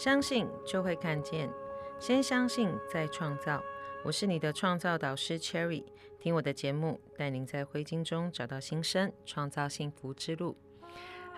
[0.00, 1.52] 相信就会看见，
[1.98, 3.62] 先相信再创造。
[4.02, 5.84] 我是你的创造导师 Cherry，
[6.18, 10.56] 听我的节目，带您在灰烬中找到新生，创造幸福之路。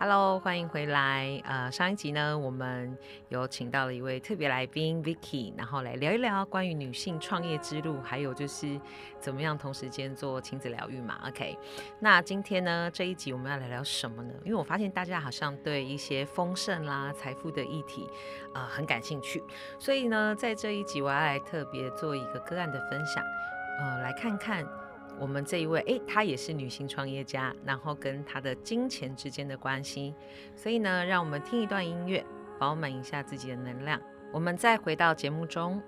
[0.04, 1.40] Hello，欢迎回来。
[1.44, 2.98] 呃，上一集呢，我们
[3.28, 8.80] 有请到了一位特别来宾 Vicky，然后来聊一聊关于女性创业之路，还有就是
[9.20, 11.20] 怎么样同时间做亲子疗愈嘛。
[11.28, 11.56] OK，
[12.00, 14.34] 那今天呢这一集我们要来聊什么呢？
[14.44, 18.10] 因为我发现大家好像对一些丰盛啦、财富的议题
[18.52, 19.40] 啊很感兴趣，
[19.78, 23.22] 所以呢，在这一集我要来特别做一个个案的分享，
[23.78, 24.66] 呃，来看看。
[25.20, 30.14] 我们这一位，哎，她也是女性创业家，然后跟她的金钱之间的关系，
[30.56, 32.24] 所以呢，让我们听一段音乐，
[32.58, 34.00] 饱满一下自己的能量，
[34.32, 35.82] 我们再回到节目中。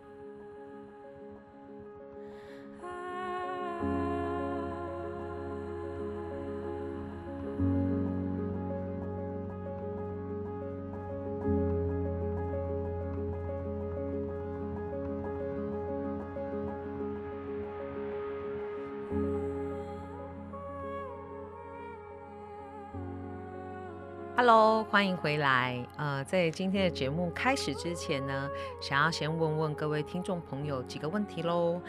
[24.94, 25.84] 欢迎回来。
[25.96, 28.48] 呃，在今天的节目开始之前呢，
[28.80, 31.82] 想要先问问各位听众朋友几个问题喽。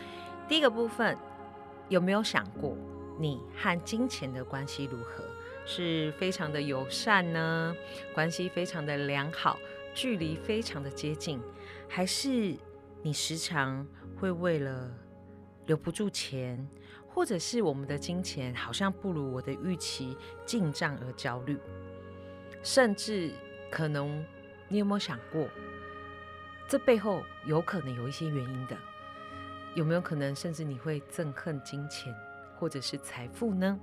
[0.47, 1.15] 第一个部分，
[1.87, 2.75] 有没有想过
[3.19, 5.23] 你和金钱的关系如何？
[5.67, 7.75] 是非常的友善呢，
[8.15, 9.59] 关系非常的良好，
[9.93, 11.39] 距离非常的接近，
[11.87, 12.57] 还是
[13.03, 13.85] 你时常
[14.19, 14.91] 会为了
[15.67, 16.67] 留不住钱，
[17.07, 21.55] 或者是我们的金钱好像不如我的预期进账而焦虑？
[22.65, 23.31] 甚至
[23.69, 24.25] 可能，
[24.67, 25.47] 你有没有想过，
[26.67, 28.75] 这背后有可能有一些原因的？
[29.75, 32.11] 有没有可能，甚至你会憎恨金钱
[32.57, 33.79] 或者是财富呢？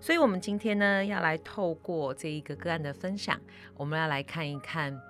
[0.00, 3.40] 所以，我们今天呢，要来透过这一个个案的分享，
[3.76, 5.00] 我们要来看一看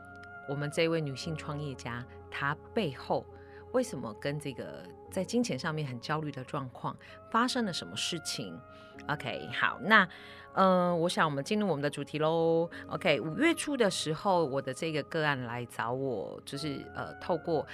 [0.46, 3.24] 我们这位女性创业家，她背后
[3.72, 6.96] 为什么跟这个在金钱上面很焦虑的状况
[7.30, 8.58] 发生了什么事情
[9.08, 10.08] ？OK，好，那。
[10.54, 12.68] 呃，我想我们进入我们的主题喽。
[12.88, 17.64] OK，五月初的时候，我的这个个案来找我，就是呃，透过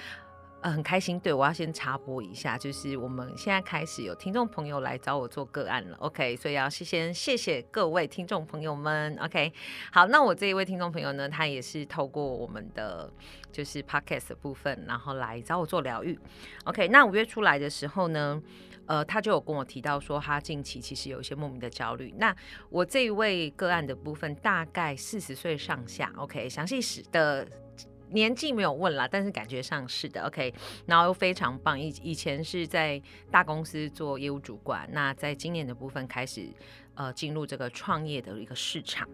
[0.64, 1.20] 呃很开心。
[1.20, 5.96] 对我要先插播一下，就是我们现在开始有听众朋友来找我做个案了。
[5.98, 9.14] OK，所以要先谢谢各位听众朋友们。
[9.20, 9.52] OK，
[9.92, 13.12] 好，那我这一位听众朋友呢，他也是透过我们的
[13.52, 16.18] 就是 Podcast 的部分，然后来找我做疗愈。
[16.64, 18.42] OK，那五月初来的时候呢？
[18.86, 22.12] 呃，他就有跟我提到说，他近期其实有一些莫名的焦虑。
[22.18, 22.36] 那
[22.68, 27.48] 我这一位个案的部分，大概四十岁上下，OK，详细史的
[28.10, 30.52] 年纪没有问啦，但是感觉上是的，OK，
[30.86, 31.78] 然后又非常棒。
[31.78, 33.00] 以以前是在
[33.30, 36.48] 大公司做业务主管，那在今年的部分开始
[36.94, 39.08] 呃进入这个创业的一个市场。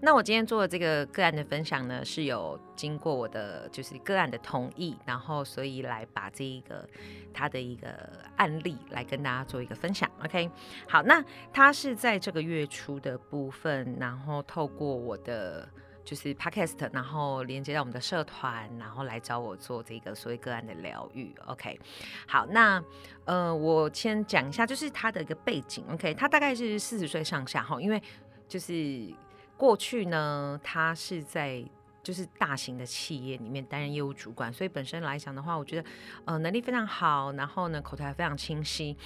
[0.00, 6.86] 那我今天做的这个个案的分享呢，是有经过我的就是个案的同意，然后所以来把这一个
[7.32, 7.88] 他的一个
[8.36, 10.10] 案例来跟大家做一个分享。
[10.22, 10.50] OK，
[10.86, 11.24] 好，那
[11.54, 15.66] 他是在这个月初的部分，然后透过我的
[16.04, 21.34] 就是 Podcast，然后连接到我们的社团，然后来找我做这个所谓个案的疗愈。
[21.46, 21.80] OK，
[22.26, 22.82] 好，那
[23.24, 25.84] 呃，我先讲一下，就是他的一个背景。
[25.92, 28.02] OK，他大概是四十岁上下哈，因为
[28.46, 29.12] 就是。
[29.56, 31.64] 过去呢，他是在。
[32.04, 35.88] 就是大型的企业里面担任业务主管，所以本身来讲的话，我觉得
[36.26, 38.96] 呃能力非常好，然后呢口才非常清晰。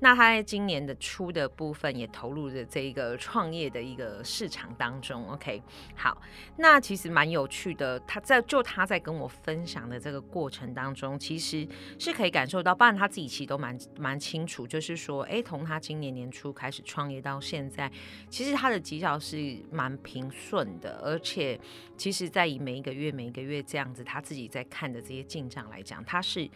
[0.00, 5.26] 那他在今年的初的部分也投入了这一个创业的一个市场当中。
[5.30, 5.62] OK，
[5.94, 6.20] 好，
[6.56, 7.98] 那其实蛮有趣的。
[8.00, 11.66] 他在就他在跟我分享的这个过程当中，其实
[11.96, 17.88] 是可以感受到，当然他自己其实都蛮蛮清楚，就是说，哎，从他今年年初开始创业到现在，
[18.28, 21.58] 其实他的绩效是蛮平顺的，而且
[21.96, 26.48] 其实在以每一个月每一个月这样子，他自己在看的这些进账来讲，他是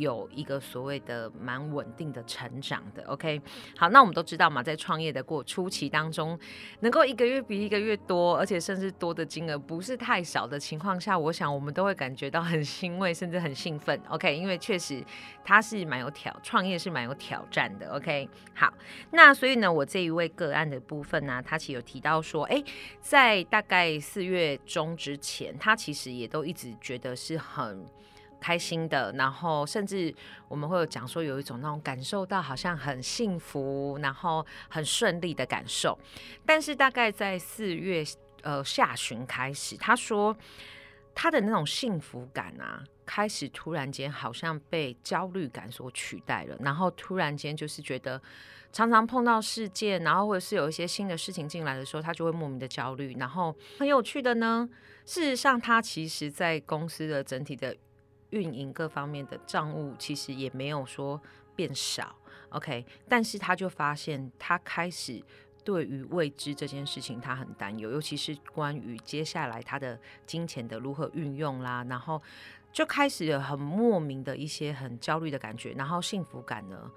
[0.00, 3.02] 有一个所谓的蛮稳定的成长的。
[3.04, 3.40] OK，
[3.76, 6.38] 好，那我们都知道嘛，在创业的过初期当中，
[6.80, 14.00] 能够一个月比一个月多，而且甚至多的金额不是太少的情况下，我想我们都会感觉到很欣慰，甚至很兴奋。
[14.08, 15.04] OK，因为确实
[15.44, 17.94] 他是蛮有挑，创业是蛮有挑战的。
[17.94, 18.72] OK，好，
[19.12, 22.62] 那所以呢，我这一位个案的部分呢，他其实有提到说，哎，
[23.00, 25.50] 在大概四月中之前。
[25.60, 27.84] 他其实也都一直觉得是很
[28.40, 30.14] 开心的，然后甚至
[30.48, 35.98] 我们会有讲说有一种那种感受到好像很幸福，然后很顺利的感受。
[36.46, 38.04] 但是大概在四月
[38.42, 40.36] 呃下旬开始，他说
[41.14, 42.82] 他的那种幸福感啊。
[43.12, 48.22] 开始突然间好像被焦虑感所取代了，然后突然间就是觉得
[48.72, 53.16] 常常碰到事件，然后或者是有一些新的事情进来的时候，他就会莫名的焦虑。
[53.18, 54.68] 然后很有趣的呢，
[55.04, 57.76] 事实上他其实在公司的整体的
[58.30, 61.20] 运营各方面的账务其实也没有说
[61.54, 62.14] 变少
[62.50, 65.22] ，OK，但是他就发现他开始。
[65.62, 72.20] 对于未知这件事情，他很担忧，尤其是关于接下来他的金钱的如何运用啦，然后
[72.72, 76.90] 就开始有很莫名的一些很焦虑的感觉，然后幸福感呢，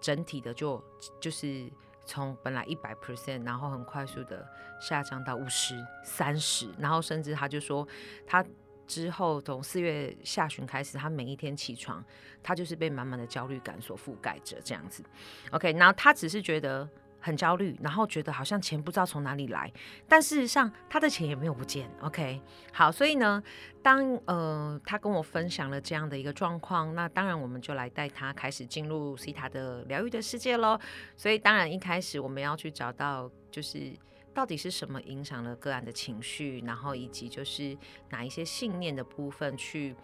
[0.00, 0.82] 整体的就
[1.20, 1.68] 就是
[2.06, 4.48] 从本来一百 percent，然后很快速的
[4.80, 7.86] 下降到五十、三十，然后甚至他就说，
[8.24, 8.42] 他
[8.86, 12.04] 之后从四月下旬开始，他每一天起床，
[12.42, 15.02] 他就是被满满的焦虑感所覆盖着这样子。
[15.50, 16.88] OK，然后他只是觉得。
[17.24, 19.72] 很焦虑，然后觉得好像钱不知道从哪里来，
[20.06, 21.88] 但事实上他的钱也没有不见。
[22.02, 22.38] OK，
[22.70, 23.42] 好，所以呢，
[23.82, 30.78] 当呃他跟我分享了这样的一个状况，那当然我们就来带他开始进入西塔的疗愈的世界喽。
[31.16, 33.90] 所以当然一开始我们要去找到，就是
[34.34, 37.76] 到底是什么影响了个案的情绪，然后以及就是
[38.10, 39.94] 哪一些信念的部分去。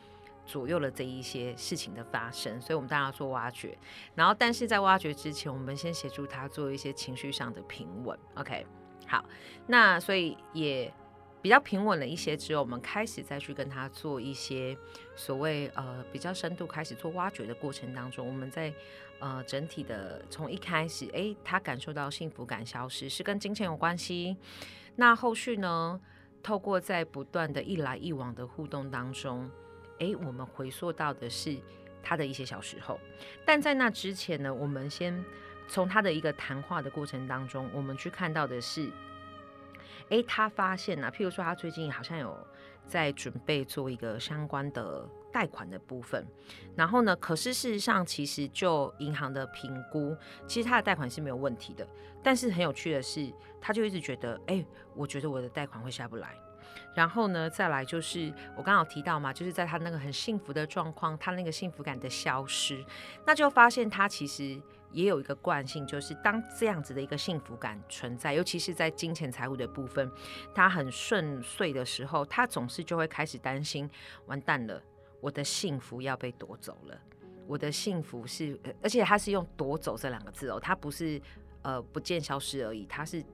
[0.47, 3.79] 左右了这一些事情的发生，所以我们当然要做挖掘。
[4.17, 8.19] 然后，但是在挖掘之前，我们先协助他做一些情绪上的平稳。
[8.35, 8.67] OK，
[9.07, 9.25] 好，
[9.69, 10.93] 那所以也
[11.43, 14.77] 比较平稳了一些之后，我们开始再去跟他做一些
[15.17, 18.73] 所谓呃比较深度开始做挖掘的过程当中，我们在
[19.19, 24.37] 呃整体的从一开始，哎，他感受到幸福感消失是跟金钱有关系。
[24.97, 26.01] 那后续呢，
[26.43, 29.51] 透过在不断的一来一往的互动当中。
[29.99, 31.57] 哎，我们回溯到的是
[32.03, 32.99] 他的一些小时候，
[33.45, 35.23] 但在那之前呢，我们先
[35.69, 38.91] 从他的一个谈话的过程当中，我们去看到的是，
[40.11, 42.37] 哎，他发现呢，譬如说他最近好像有
[42.87, 46.27] 在准备做一个相关的贷款的部分，
[46.77, 50.17] 然后呢，可是事实上其实就银行的评估，
[50.47, 51.87] 其实他的贷款是没有问题的，
[52.23, 54.65] 但是很有趣的是，他就一直觉得，哎，
[54.95, 56.37] 我觉得我的贷款会下不来。
[56.95, 62.85] 然后呢，再来就是我刚好提到嘛，就是在他那个很幸福的状况，他那个幸福感的消失，
[63.25, 64.61] 那就发现他其实
[64.93, 70.11] 也有一个惯性，就是当这样子的一个幸福感存在，尤其是在金钱财务的部分，
[70.55, 73.89] 他很顺遂的时候，他总是就会开始担心，
[74.27, 74.83] 完蛋了，
[75.21, 77.01] 我的幸福要被夺走了，
[77.47, 81.21] 我的幸福是，而且他是用夺走这两个字哦，他不是
[81.63, 83.25] 呃不见消失而已，他是。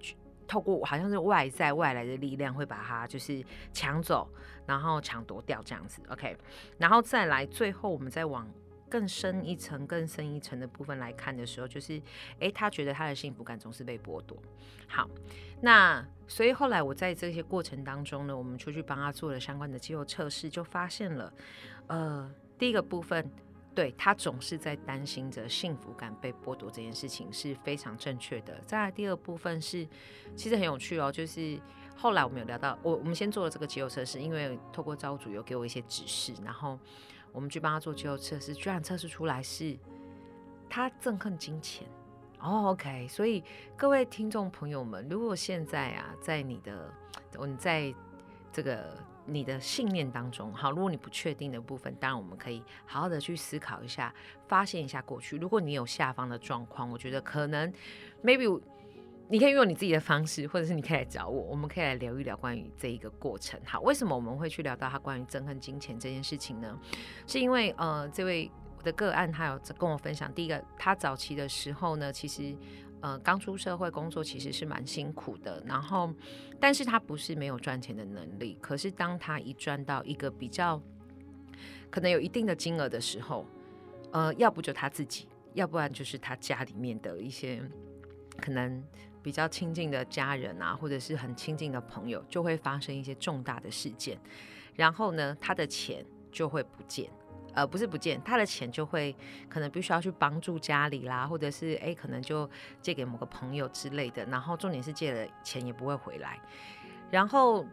[0.48, 4.30] 透过好像是外在外来的力量会把它就是抢走，
[4.64, 6.36] 然后抢夺掉这样子，OK，
[6.78, 8.48] 然后再来最后我们再往
[8.88, 12.00] 更深一层、更深一层的部分来看的时候，就是
[12.38, 14.36] 诶，他觉得他的幸福感总是被剥夺。
[14.88, 15.08] 好，
[15.60, 21.32] 那所以后来我在这些过程当中呢，我们出去帮他做了相关的肌肉测试，就发现了，
[21.88, 23.30] 呃，第一个部分。
[23.74, 28.58] 对他总是在担心着幸福感被剥夺这件事情是非常正确的。
[28.64, 29.86] 再来第二部分是，
[30.34, 31.60] 其实很有趣哦，就是
[31.94, 36.78] 后来我们有聊到，我我们先做了这个肌肉测试，因为透过招主有给我一些指示，然后
[37.36, 39.76] 我们去帮他做肌肉测试，居然测试出来是
[40.70, 41.86] 他憎恨金钱。
[42.40, 43.44] 哦，OK，所以
[43.76, 46.90] 各位听众朋友们，如果现在啊，在你的
[47.38, 47.94] 你在
[48.50, 48.96] 这个。
[49.28, 54.14] 你的信念当中，好，如果你不确定的部分，当然我们可以好好的去思考一下，
[54.46, 55.36] 发现一下过去。
[55.36, 57.72] 如果你有下方的状况，我觉得可能
[58.22, 58.62] ，maybe
[59.28, 63.60] 你可以用你自己的方式，或者是你可以来找我，我们可以来聊一聊关于这一个过程。
[63.64, 66.78] 好，为什么我们会去聊到他关于憎恨金钱这件事情呢？
[67.26, 72.56] 是因为呃，这位我的个案他有跟我分享，第一个，他早期的时候呢，其实。
[73.02, 76.10] 呃，刚出社会工作其实是蛮辛苦的，然后，
[76.58, 80.80] 但是他不是没有赚钱的能力，可是当他一赚到一个比较
[81.90, 83.46] 可能有一定的金额的时候，
[84.12, 87.62] 呃，要不就他自己，要不然就是他家里面的一些
[88.38, 88.82] 可能
[89.26, 94.16] 比较亲近的家人啊，或者是很亲近的朋友，就会发生一些重大的事件，
[94.76, 97.10] 然后呢，他的钱就会不见。
[97.52, 99.12] 呃，不是不见他的钱就会
[99.48, 102.48] 可能必须要去帮助家里啦，或者是哎，可能就
[102.80, 104.24] 借给某个朋友之类的。
[104.26, 106.38] 然后重点是借了钱也不会回来，
[107.10, 107.66] 然后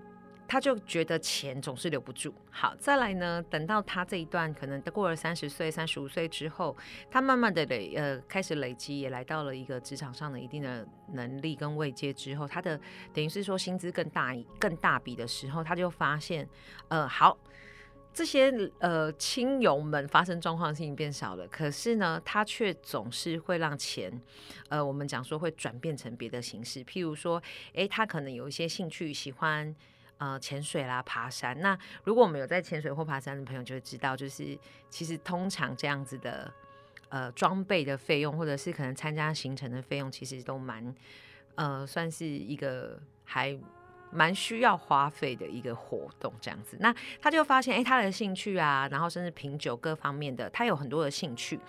[0.48, 2.34] 他就觉得钱总是留不住。
[2.52, 6.76] 好，再来呢，等到他这一段可能过了三十岁、三十五岁之后，
[7.10, 12.80] 他慢慢的累呃开始累积，也来到了一个职场上的一定的能力跟位阶之后，他的
[13.14, 16.48] 等于是说薪资更大更大笔的时候，他就发现
[16.90, 17.38] 呃好。
[18.16, 24.22] 这些呃亲友们发生状况的事情变少了，可是呢，他却总是会让钱，
[24.70, 27.42] 呃，我们讲说会转变成别的形式，譬如说，
[27.74, 29.76] 诶，他可能有一些兴趣，喜欢
[30.24, 31.60] 呃潜水啦、爬山。
[31.60, 34.58] 那如果我们有在潜水或爬山的朋友就会知道，就是
[34.90, 36.54] 其实通常这样子的
[37.10, 40.96] 呃装备的费用，或者是可能参加行程的费用，其实都蛮
[41.56, 43.58] 呃算是一个还。
[44.14, 51.60] 蛮需要花费的一个活动，这样子，那他就发现，哎，他的兴趣啊，然后甚至品酒各方面的，他有很多的兴趣。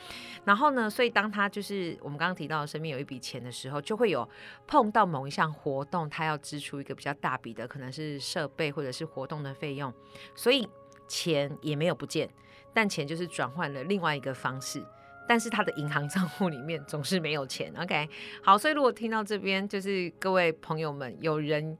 [0.44, 4.28] 然后呢，所以当他就是我们刚刚提到身边有一笔钱的时候，就会有
[4.66, 9.92] 碰到某一项活动，他要支出一个比较大笔的，可能是设备或者是活动的费用，
[10.34, 10.68] 所以
[11.08, 12.28] 钱也没有不见，
[12.74, 14.84] 但钱就是转换了另外一个方式，
[15.26, 17.72] 但是他的银行账户里面总是没有钱。
[17.78, 18.08] OK，
[18.42, 21.78] 好，所以如果听到这边，就是各位朋友们有人。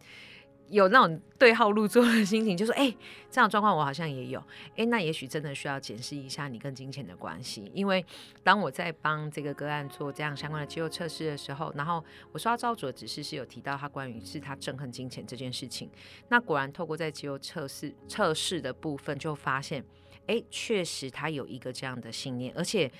[0.68, 2.94] 有那种对号入座的心情，就说：“哎，
[3.30, 4.42] 这样状况我好像也有。
[4.76, 7.71] 哎，那也许真的需要检视一下你跟金钱的关系。
[7.75, 8.04] 因为
[8.42, 12.02] 当我在帮这个个案做这样相关的肌肉测试的时候，然后
[12.33, 15.90] 我说到主的指示是有提到他关于是他憎恨金钱这件事情。
[16.28, 19.85] 那果然透过在肌肉测试测试的部分，就发现，
[20.26, 22.90] 哎，确实他有一个这样的信念，而且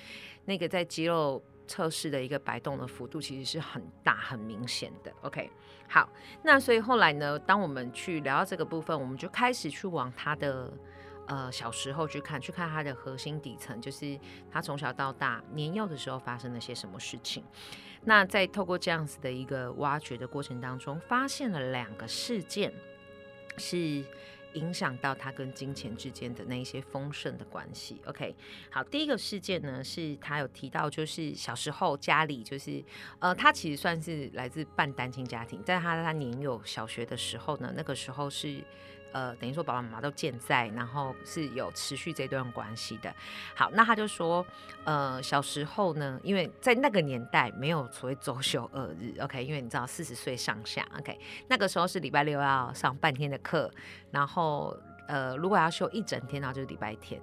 [0.45, 5.11] 那个在肌肉。”测试的一个摆动的幅度其实是很大、很明显的。
[5.21, 5.49] OK，
[5.87, 6.09] 好，
[6.43, 10.71] 那所以后来呢，当我们去聊到这个部分，我们就开始去往他的
[11.27, 14.19] 呃小时候去看，去看他的核心底层，就是
[14.51, 17.43] 他从小到大年幼的时候发生了些什么事情。
[18.03, 22.73] 那在透过这样子的一个挖掘的过程当中，发现了两个事件
[23.57, 24.03] 是。
[24.55, 28.01] 影响到他跟金钱之间的那一些丰盛的关系。
[28.05, 28.35] OK，
[28.69, 32.83] 好，第一个事件呢，是他有提到，就是小时候家里就是，
[33.19, 38.63] 呃，他其实算是来自半单亲家庭，在他他年幼小学的时候呢，那个时候是。
[39.15, 43.15] 呃，等于说爸爸妈妈都健在，然后是有持续这段关系的。
[43.55, 44.45] 好，那他就说，
[44.83, 51.17] 呃，小时候呢，因为在那个年代没有所谓周休二日，OK，因为你知道四十岁上下，OK，
[51.47, 53.71] 那个时候是礼拜六要上半天的课，
[54.11, 57.21] 然后呃，如果要休一整天，然后就是礼拜天。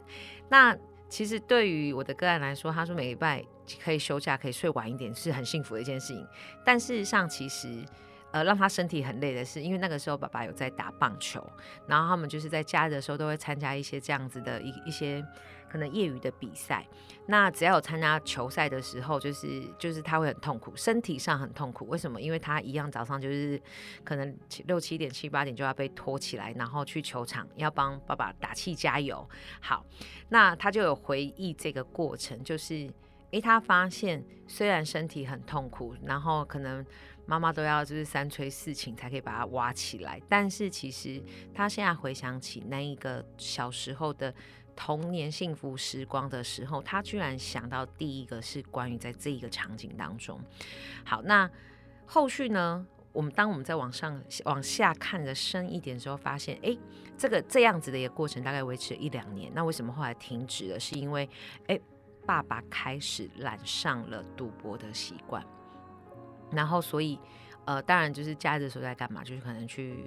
[0.49, 0.75] 那
[1.11, 3.45] 其实对于我的个案来说，他说每礼拜
[3.85, 6.27] 可以休假，可以睡晚一点，是很幸福的一件事情。
[6.65, 7.85] 但事实上，其实。
[8.33, 11.47] 呃，让他身体很累的是，因为那个时候爸爸有在打棒球，
[11.87, 15.23] 然后他们就是在假日的时候都会参加一些这样子的一一些
[15.69, 16.87] 可能业余的比赛。
[17.27, 21.87] 那只要有参加球赛的时候，就是就是他会很痛苦，身体上很痛苦。
[21.89, 22.21] 为什么？
[22.21, 23.61] 因为他一样早上就是
[24.03, 24.35] 可能
[24.67, 29.29] 六七点七八点就要被拖起来，然后去球场要帮爸爸打气加油。
[29.61, 29.85] 好，
[30.31, 32.91] 那他就有回忆这个过程，就是
[33.33, 36.85] 诶，他发现虽然身体很痛苦，然后可能。
[37.27, 41.23] 妈妈都要就是三催四请才可以把它挖起来，但是其实
[41.55, 44.35] 他现在回想起那一个小时候的
[44.75, 50.41] 童年幸福时光的时候，他居然想到第一个是关于在这一个场景当中。
[51.05, 51.49] 好，那
[52.07, 52.87] 后续呢？
[53.13, 56.75] 我们当我们在往上往下看的深一点的时候，发现哎，
[57.15, 59.53] 这个这样子的一个过程大概维持了一两年。
[59.55, 60.81] 那为什么后来停止了？
[60.81, 61.29] 是因为
[61.67, 61.79] 哎，
[62.25, 65.45] 爸爸开始染上了赌博的习惯。
[66.55, 67.19] 然后，所以，
[67.65, 69.25] 呃，当然就是假日的时候在干嘛？
[69.25, 70.05] 就是可能去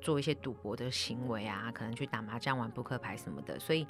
[0.00, 3.58] 做一些赌博的行为啊，可能去打麻将、玩扑克牌什么的。
[3.58, 3.86] 所以，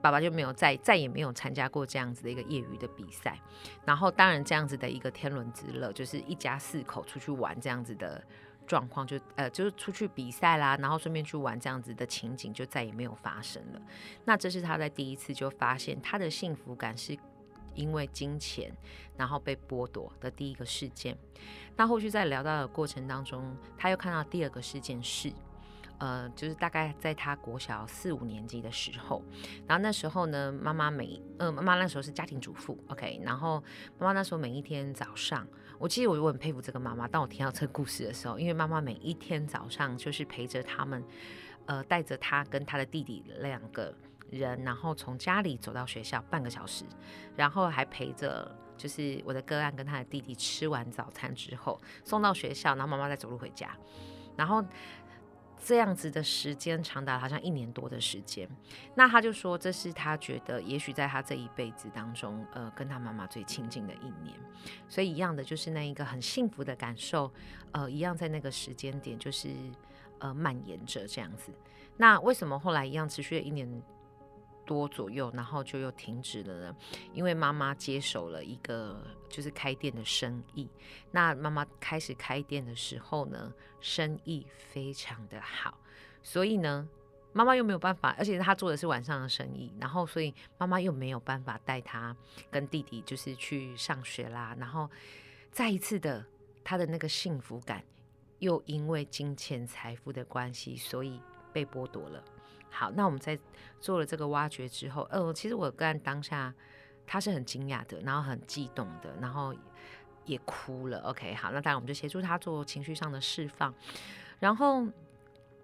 [0.00, 3.38] 爸爸就没有再再也没有参加过这样子的一个业余的比赛。
[3.84, 8.24] 然后，当然这样子的一个天伦之乐，就是一家四口出去玩这样子的
[8.66, 13.82] 状况，就呃，就是出去比赛啦，然后顺便去玩这样子的情景，就再也没有发生了。
[14.24, 17.18] 那这是他在第一次就发现他的幸福感是。
[17.74, 18.72] 因为金钱，
[19.16, 21.16] 然后被剥夺的第一个事件。
[21.76, 25.32] 那后续在聊到的过程当中，他又看到第二个事件是，
[25.98, 29.22] 呃，就是大概在他国小四五年级的时候，
[29.66, 33.62] 然后那时候呢，妈妈每，呃，妈妈那时候是家庭主妇，OK，然后
[33.98, 35.46] 妈妈那时候每一天早上，
[35.78, 37.08] 我其实我我很佩服这个妈妈。
[37.08, 41.02] 当我听到这个故事的时候，因为妈妈每一天早上就是陪着他们，
[41.66, 43.94] 呃，带着他跟他的弟弟两个。
[44.30, 46.84] 人，然后从家里走到学校半个小时，
[47.36, 53.76] 然后还陪着，就是我的个案跟他的弟弟吃完早餐之后送到学校，然后妈妈再走路回家，
[54.36, 54.64] 然后
[55.62, 58.48] 这样子的时间长达好像一年多的时间。
[58.94, 64.34] 那他就说，这是他觉得也许在他这一辈子当中，呃，跟他妈妈最亲近的一年。
[64.88, 67.30] 所以一样的，就是那一个很幸福的感受，
[67.72, 69.50] 呃，一样在那个时间点，就是
[70.20, 71.52] 呃蔓延着这样子。
[71.98, 73.68] 那为什么后来一样持续了一年？
[74.70, 76.76] 多左右，然后就又停止了呢。
[77.12, 80.70] 因为妈妈接手了一个就是开店的生意。
[81.10, 85.76] 那妈妈开始开店的时候呢，生意非常的好，
[86.22, 86.88] 所以呢，
[87.32, 92.16] 妈妈又没有办法，而且她做的是晚上的生意，然后所以妈妈又没有办法带他
[92.48, 94.54] 跟弟弟就是去上学啦。
[94.56, 94.88] 然后
[95.50, 96.24] 再一次的，
[96.62, 97.82] 他的那个幸福感
[98.38, 101.20] 又因为金钱财富的关系，所以
[101.52, 102.22] 被剥夺了。
[102.70, 103.38] 好，那我们在
[103.80, 106.54] 做了这个挖掘之后，呃，其实我个人当下
[107.06, 109.54] 他是很惊讶的，然后很激动的，然后
[110.24, 111.00] 也哭了。
[111.00, 113.74] OK，好，那当然我们就协助他做情绪上的释放。
[114.38, 114.86] 然后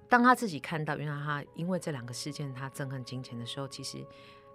[0.08, 4.04] 当他自己看到，原来他因为这两个事件他憎恨金钱的时候，其实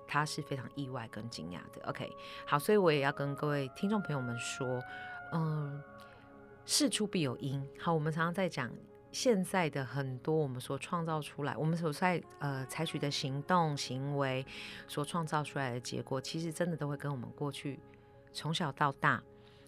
[0.07, 1.81] 他是非常意外跟惊讶的。
[1.87, 2.11] OK，
[2.45, 4.81] 好，所以我也要跟各位听众朋友们说，
[5.31, 5.81] 嗯，
[6.65, 7.65] 事出必有因。
[7.79, 8.69] 好，我们常常在讲。
[9.11, 14.45] 现在的很多我们所创造出来，我们所在呃采取的行动行为
[14.87, 17.79] 所创造出来的结果，其实真的都会跟我们过去
[18.31, 19.21] 从小到大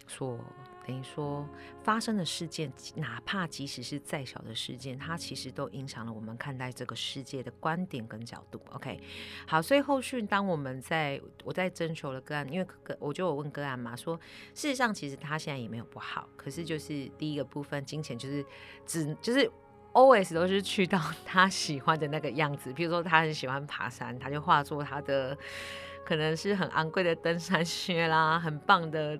[0.07, 0.39] 所。
[0.85, 1.47] 等于说
[1.81, 8.59] 发生的事件，哪怕即使是再小的事件，它其实都影响了我们看待这个世界的观点跟角度。
[8.71, 8.99] OK，
[9.47, 14.19] 好，所以后续当我们在我在征求了个案，因为个我就有问个案嘛，说
[14.53, 18.45] 事实上其实他现在也没有不好，可是就是第一个部分，金钱就是
[18.85, 19.49] 只就是
[19.93, 25.37] always 都是去到 他喜欢的那个样子，比如说他很喜欢爬山，他就化作他的
[26.05, 29.17] 可能是很昂贵的登山靴啦，很棒的。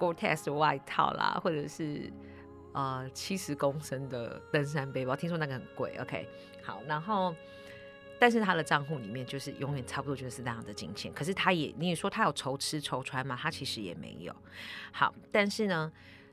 [0.00, 2.10] Gore-Tex 外套啦，或者是
[2.72, 5.94] 呃七十公升的登山背包，听说那个很贵。
[6.00, 6.26] OK，
[6.62, 7.34] 好，然后
[8.18, 14.34] 但是他的账户里面就是永远差不多就是那样的金钱，可是他也你也说他有愁吃愁穿嘛，他其实也没有。
[14.90, 15.92] 好，但是呢，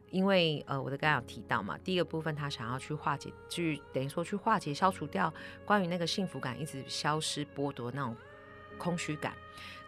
[0.09, 5.33] 因为呃我的刚刚有提到嘛，第一个部分他想要去化解，去等于说去化解、消除掉
[5.65, 8.15] 关于那个幸福感一直消失、剥夺那种
[8.77, 9.33] 空虚感。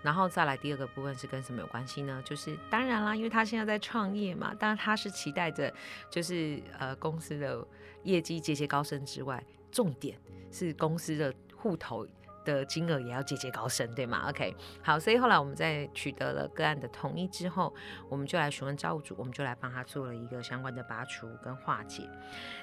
[0.01, 2.21] 然后再来第二个部分是跟什么有关系呢？
[2.25, 5.73] 就是当然啦，因为他现在在创业嘛，当然他是期待着
[6.09, 7.67] 就是呃公司的
[8.03, 10.17] 业绩节节高升之外，重点
[10.51, 12.07] 是公司的户头。
[12.43, 17.73] 的金额也要节节高升，对吗？OK，好，所以后来我们在取得了个案的同意之后，
[18.09, 22.09] 我们就来询问造物主，我们就来帮他做了一个相关的拔除跟化解。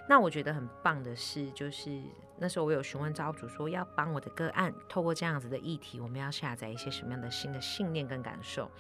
[0.09, 2.03] 那我觉得很棒的是，就是
[2.39, 8.71] 那时候我有询问造物主说，要帮我的个案透过这样子的议题，我们要下载一些什么样的新的信念跟感受。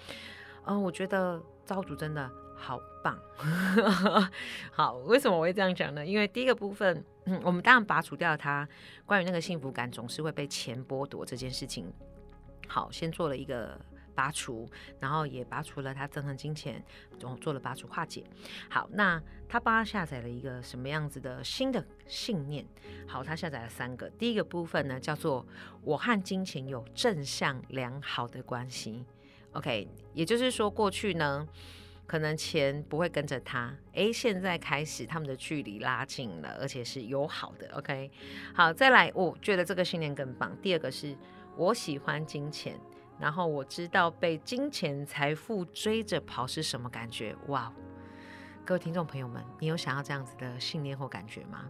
[0.64, 2.30] 嗯，我觉得造物主真的。
[2.56, 3.16] 好棒，
[4.72, 6.04] 好，为什么我会这样讲呢？
[6.04, 8.66] 因为第一个部分，嗯， 我们当然拔除掉它
[9.04, 11.92] 关于那个幸福感总是会被钱剥夺这件事情。
[12.66, 13.78] 好，先做了一个
[14.14, 16.82] 拔除，然后也拔除了他憎恨金钱，
[17.18, 18.24] 总做了拔除化解。
[18.68, 22.66] 好，那他帮他下载了一个什么样子的新的信念？
[23.06, 24.10] 好，他下载了三个。
[24.10, 25.46] 第一个部分呢，叫做
[25.82, 29.04] 我和金钱有正向良好的关系。
[29.52, 31.46] OK，也就是说过去呢。
[32.06, 37.68] 可能钱不会跟着他，诶，现在开始他们的距离拉近了，而且是友好的。
[37.74, 38.10] OK，
[38.54, 40.56] 好，再来，我觉得这个信念更棒。
[40.62, 41.16] 第二个是
[41.56, 42.78] 我喜欢金钱，
[43.18, 47.34] 然后我知道被金钱财富追着跑是什么感觉。
[47.48, 47.72] 哇，
[48.64, 51.68] 各位听众朋友们，你有想要这样子的信念或感觉吗？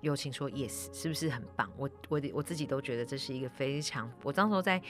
[0.00, 1.70] 有请说 yes，是不是很棒？
[1.76, 4.82] 我我我自己都觉得这是一个非常，我当时在。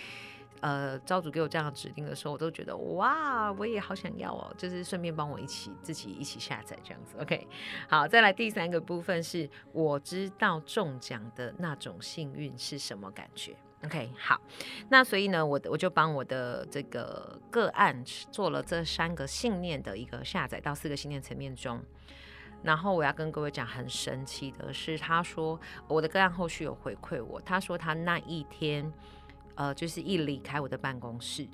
[0.61, 7.15] 呃，招主给我这样指令的时候，我都觉得哇，我也好想要哦，就是顺便帮我一起自己一起下载这样子。
[7.21, 7.47] OK，
[7.89, 13.57] 好，再来第三个部分是我知道中奖的那种幸运是什么感觉。
[13.85, 14.41] OK，好，
[14.89, 21.81] 那所以呢，我我就帮我的这个个案做了这三个信念的一个下载到四个信念层面中，
[22.63, 28.93] 然后我要跟各位讲很神奇的是，他说我的个案后续有回馈我，他说他那一天。
[29.61, 31.45] 呃，就是一离开我的办公室，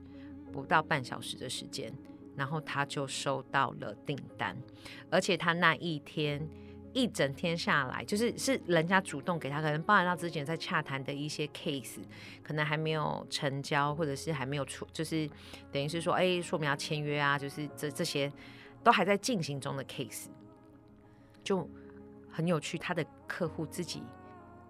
[0.52, 1.90] 不到半小时的时间，
[2.36, 4.54] 然后他就收到了订单，
[5.10, 6.46] 而且他那一天
[6.92, 12.02] 一整天下来，就是是人家主动给他，可能包含到之前在洽谈的一些 case，
[12.42, 15.26] 可能还没有成交，或者是还没有出，就是
[15.72, 18.30] 等于是说，哎，说明要签约啊，就是这这些
[18.82, 20.26] 都还在进行中的 case，
[21.44, 21.68] 就
[22.32, 24.02] 很有趣，他的客户自己。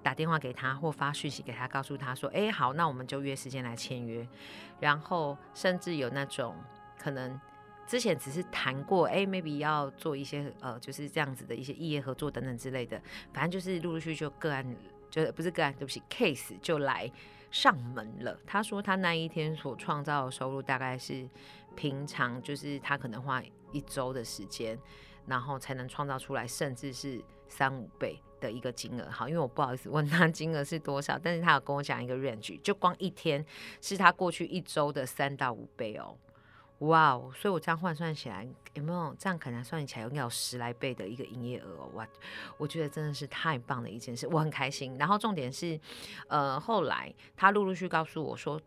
[0.03, 4.29] 打电话给他或发讯息给他，告诉他说：“哎，好，那我们就约时间来签约。”
[4.79, 6.55] 然后甚至有那种
[6.99, 7.41] 可能
[7.87, 13.01] 之前只是谈过，哎，maybe 要做一些呃，就是这样子的一些异业合作等等之类的，
[13.33, 14.77] 反正就是陆陆续续就个案，
[15.09, 17.11] 就不是个案，对不起，case 就来
[17.51, 18.39] 上门了。
[18.47, 21.27] 他说他那一天所创造的收入大概是
[21.75, 24.79] 平常就是他可能花一周的时间，
[25.27, 28.21] 然后才能创造出来，甚至是三五倍。
[28.41, 33.43] 的一个金额，好，因为我不好意思问他 金额是多少，但是他有跟我讲一个 range，就光一天
[33.81, 36.15] 是他过去一周的三到五倍哦，
[36.81, 42.07] 哇哦，所以我这样换算起来有没有这样可能算起来应该有十来倍的一个营业额哦，哇，
[42.59, 44.95] 我觉得真的是太棒的一件事，我很开心。
[44.99, 45.81] 然后重点是，
[46.29, 48.61] 呃，后来他陆陆续续告诉我说，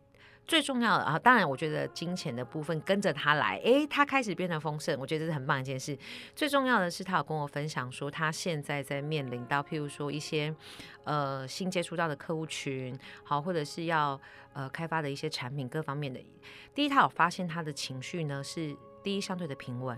[0.48, 5.98] 最重要的啊，当然我觉得金钱的部分跟着他来，诶，他开始变得丰盛，我觉得这是很棒一件事。
[6.34, 10.56] 最重要的是，他有跟我分享说，他现在在面临到，譬如说一些
[11.04, 14.20] 呃新接触到的客户群，好，或者是要
[14.54, 16.20] 呃开发的一些产品各方面的。
[16.74, 18.76] 第一，他有发现他的情绪呢是。
[19.08, 19.98] 第一，相对的平稳。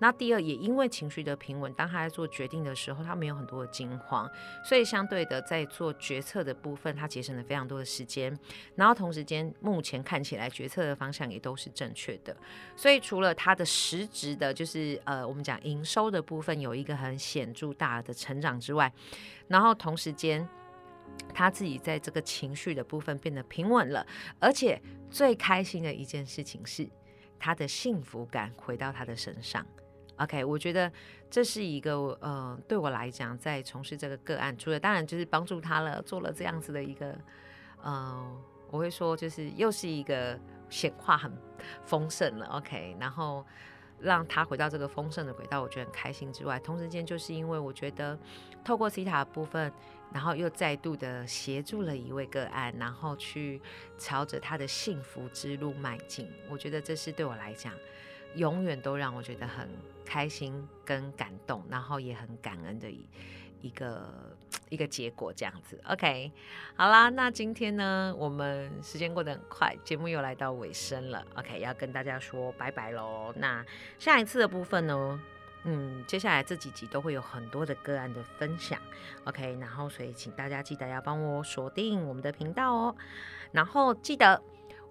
[0.00, 4.30] 那第二，也因为情绪的平稳，当他在做决定的时候，他没有很多的惊慌，
[4.62, 8.38] 所以相对的在做决策的部分，他节省了非常多的时间。
[8.74, 12.36] 然后同时间，目前看起来决策的方向也都是正确的。
[12.76, 18.92] 所以除了他的实质的，就是呃，我们讲营收的部分有一个很显著大的成长之外，
[19.48, 20.46] 然后同时间
[21.32, 24.06] 他自己在这个情绪的部分变得平稳了，
[24.38, 24.78] 而且
[25.10, 26.86] 最开心的一件事情是。
[27.40, 29.66] 他的幸福感回到他的身上
[30.18, 30.92] ，OK，我觉得
[31.30, 37.18] 这是一个呃，对我来讲，在从事这个个案，除了当然就是帮助他了，做了这样子的一个，
[37.82, 38.36] 呃，
[38.70, 41.32] 我会说就是又是一个显化很
[41.82, 43.44] 丰盛了，OK，然后
[44.00, 48.18] 让他回到这个丰盛的轨道，我觉得很开心之外，同时间就是因为我觉得
[48.64, 49.72] 透过 C 塔部分。
[50.12, 53.62] 然后又再度的协助了一位个案，然后去
[53.96, 56.28] 朝着他的幸福之路迈进。
[56.48, 57.72] 我觉得这是对我来讲，
[58.34, 59.68] 永远都让我觉得很
[60.04, 63.06] 开心跟感动，然后也很感恩的一
[63.60, 64.36] 一个
[64.68, 65.32] 一个结果。
[65.32, 66.32] 这样子，OK，
[66.76, 71.24] 好啦，那今天呢，我们时间过得很快，节目又来到尾声了。
[71.34, 73.32] OK，要跟大家说拜拜喽。
[73.36, 73.64] 那
[73.98, 75.20] 下一次的部分呢？
[75.64, 78.80] 嗯，接下来这几集都会有很多的个案的分享
[79.24, 82.96] ，OK，然后所以请大家记得要帮我锁定我们的频道哦，
[83.52, 84.42] 然后记得。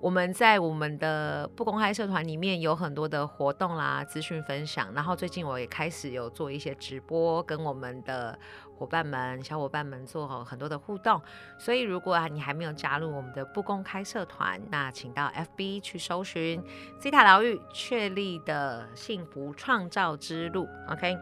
[0.02, 8.40] 我们在我们的不公开社团里面有很多的活动啦、资讯分享，然后最近我也开始有做一些直播，跟我们的
[8.78, 11.22] 伙伴们、小伙伴们做很多的互动。
[11.58, 16.64] 所以如果你还没有加入我们的不公开社团，那请到 FB 去搜寻
[16.98, 20.66] C 塔疗愈确立的幸福创造之路。
[20.90, 21.18] OK，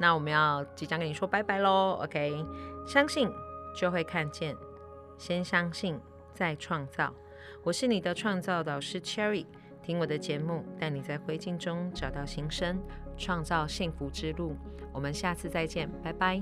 [0.00, 2.00] 那我们要即将跟你说拜拜喽。
[2.02, 2.44] OK，
[2.84, 3.30] 相信
[3.76, 4.56] 就会看见，
[5.16, 6.00] 先相信
[6.34, 7.14] 再创造。
[7.62, 9.44] 我是你的创造导师 Cherry，
[9.82, 12.80] 听我的节目，带你在灰烬中找到新生，
[13.16, 14.56] 创造幸福之路。
[14.92, 16.40] 我们下次再见，拜拜。